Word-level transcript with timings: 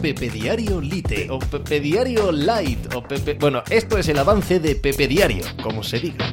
Pepe 0.00 0.30
Diario 0.30 0.80
Lite 0.80 1.28
o 1.28 1.40
Pepe 1.40 1.80
Diario 1.80 2.30
Light 2.30 2.94
o 2.94 3.02
Pepe... 3.02 3.34
Bueno, 3.34 3.64
esto 3.68 3.98
es 3.98 4.08
el 4.08 4.18
avance 4.18 4.60
de 4.60 4.76
Pepe 4.76 5.08
Diario, 5.08 5.44
como 5.60 5.82
se 5.82 5.98
diga. 5.98 6.32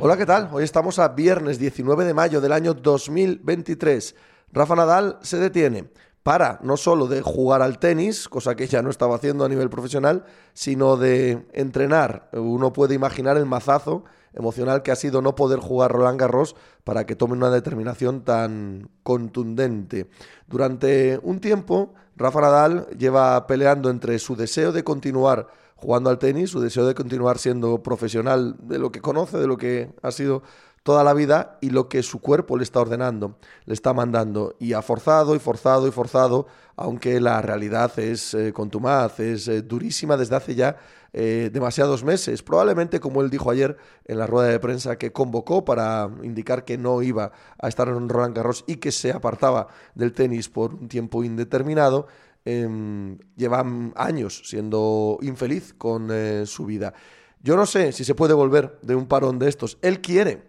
Hola, 0.00 0.16
¿qué 0.16 0.26
tal? 0.26 0.48
Hoy 0.52 0.64
estamos 0.64 0.98
a 0.98 1.08
viernes 1.08 1.60
19 1.60 2.04
de 2.04 2.14
mayo 2.14 2.40
del 2.40 2.52
año 2.52 2.74
2023. 2.74 4.16
Rafa 4.52 4.74
Nadal 4.74 5.18
se 5.22 5.38
detiene 5.38 5.84
para 6.28 6.58
no 6.62 6.76
solo 6.76 7.06
de 7.06 7.22
jugar 7.22 7.62
al 7.62 7.78
tenis, 7.78 8.28
cosa 8.28 8.54
que 8.54 8.66
ya 8.66 8.82
no 8.82 8.90
estaba 8.90 9.16
haciendo 9.16 9.46
a 9.46 9.48
nivel 9.48 9.70
profesional, 9.70 10.26
sino 10.52 10.98
de 10.98 11.46
entrenar. 11.54 12.28
Uno 12.34 12.70
puede 12.74 12.94
imaginar 12.94 13.38
el 13.38 13.46
mazazo 13.46 14.04
emocional 14.34 14.82
que 14.82 14.90
ha 14.90 14.96
sido 14.96 15.22
no 15.22 15.34
poder 15.34 15.58
jugar 15.58 15.90
Roland 15.90 16.20
Garros 16.20 16.54
para 16.84 17.06
que 17.06 17.16
tome 17.16 17.32
una 17.32 17.48
determinación 17.48 18.24
tan 18.24 18.90
contundente. 19.02 20.10
Durante 20.46 21.18
un 21.22 21.40
tiempo, 21.40 21.94
Rafa 22.14 22.42
Nadal 22.42 22.88
lleva 22.98 23.46
peleando 23.46 23.88
entre 23.88 24.18
su 24.18 24.36
deseo 24.36 24.70
de 24.70 24.84
continuar 24.84 25.46
jugando 25.76 26.10
al 26.10 26.18
tenis, 26.18 26.50
su 26.50 26.60
deseo 26.60 26.86
de 26.86 26.94
continuar 26.94 27.38
siendo 27.38 27.82
profesional 27.82 28.56
de 28.60 28.78
lo 28.78 28.92
que 28.92 29.00
conoce, 29.00 29.38
de 29.38 29.46
lo 29.46 29.56
que 29.56 29.94
ha 30.02 30.10
sido 30.10 30.42
toda 30.88 31.04
la 31.04 31.12
vida 31.12 31.58
y 31.60 31.68
lo 31.68 31.86
que 31.86 32.02
su 32.02 32.18
cuerpo 32.18 32.56
le 32.56 32.62
está 32.62 32.80
ordenando, 32.80 33.36
le 33.66 33.74
está 33.74 33.92
mandando. 33.92 34.56
Y 34.58 34.72
ha 34.72 34.80
forzado 34.80 35.36
y 35.36 35.38
forzado 35.38 35.86
y 35.86 35.90
forzado, 35.90 36.46
aunque 36.76 37.20
la 37.20 37.42
realidad 37.42 37.92
es 37.98 38.32
eh, 38.32 38.54
contumaz, 38.54 39.20
es 39.20 39.48
eh, 39.48 39.60
durísima 39.60 40.16
desde 40.16 40.36
hace 40.36 40.54
ya 40.54 40.78
eh, 41.12 41.50
demasiados 41.52 42.04
meses. 42.04 42.42
Probablemente, 42.42 43.00
como 43.00 43.20
él 43.20 43.28
dijo 43.28 43.50
ayer 43.50 43.76
en 44.06 44.16
la 44.16 44.26
rueda 44.26 44.48
de 44.48 44.58
prensa 44.60 44.96
que 44.96 45.12
convocó 45.12 45.62
para 45.62 46.08
indicar 46.22 46.64
que 46.64 46.78
no 46.78 47.02
iba 47.02 47.32
a 47.58 47.68
estar 47.68 47.88
en 47.88 48.08
Roland 48.08 48.34
Garros 48.34 48.64
y 48.66 48.76
que 48.76 48.90
se 48.90 49.12
apartaba 49.12 49.68
del 49.94 50.14
tenis 50.14 50.48
por 50.48 50.72
un 50.72 50.88
tiempo 50.88 51.22
indeterminado, 51.22 52.06
em, 52.46 53.18
lleva 53.36 53.62
años 53.94 54.40
siendo 54.46 55.18
infeliz 55.20 55.74
con 55.76 56.10
su 56.46 56.64
vida. 56.64 56.94
Yo 57.42 57.56
no 57.56 57.66
sé 57.66 57.92
si 57.92 58.04
se 58.04 58.14
puede 58.14 58.32
volver 58.32 58.78
de 58.80 58.94
un 58.94 59.06
parón 59.06 59.38
de 59.38 59.50
estos. 59.50 59.76
Él 59.82 60.00
quiere, 60.00 60.47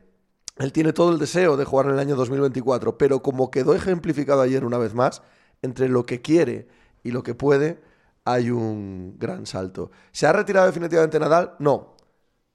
él 0.59 0.73
tiene 0.73 0.93
todo 0.93 1.11
el 1.11 1.19
deseo 1.19 1.57
de 1.57 1.65
jugar 1.65 1.87
en 1.87 1.93
el 1.93 1.99
año 1.99 2.15
2024, 2.15 2.97
pero 2.97 3.21
como 3.21 3.49
quedó 3.49 3.73
ejemplificado 3.73 4.41
ayer 4.41 4.65
una 4.65 4.77
vez 4.77 4.93
más, 4.93 5.21
entre 5.61 5.89
lo 5.89 6.05
que 6.05 6.21
quiere 6.21 6.67
y 7.03 7.11
lo 7.11 7.23
que 7.23 7.33
puede, 7.33 7.81
hay 8.25 8.51
un 8.51 9.15
gran 9.17 9.45
salto. 9.45 9.91
¿Se 10.11 10.27
ha 10.27 10.33
retirado 10.33 10.67
definitivamente 10.67 11.19
Nadal? 11.19 11.53
No, 11.59 11.95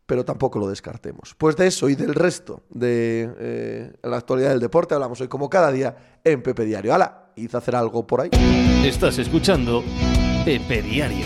pero 0.06 0.24
tampoco 0.24 0.58
lo 0.58 0.69
descartemos. 0.69 1.34
Pues 1.36 1.56
de 1.56 1.66
eso 1.66 1.88
y 1.88 1.94
del 1.94 2.14
resto 2.14 2.62
de 2.69 3.33
eh, 3.38 3.92
la 4.02 4.18
actualidad 4.18 4.50
del 4.50 4.61
deporte 4.61 4.94
hablamos 4.94 5.20
hoy 5.20 5.28
como 5.28 5.48
cada 5.48 5.72
día 5.72 6.20
en 6.22 6.42
Pepe 6.42 6.64
Diario. 6.64 6.94
¡Hala! 6.94 7.33
Hice 7.36 7.56
hacer 7.56 7.74
algo 7.74 8.06
por 8.06 8.20
ahí. 8.20 8.30
Estás 8.84 9.18
escuchando 9.18 9.83
Pepe 10.44 10.83
Diario. 10.83 11.24